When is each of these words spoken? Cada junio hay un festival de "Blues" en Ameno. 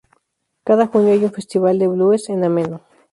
Cada 0.63 0.87
junio 0.87 1.13
hay 1.13 1.23
un 1.25 1.31
festival 1.31 1.77
de 1.77 1.87
"Blues" 1.87 2.27
en 2.29 2.43
Ameno. 2.43 2.81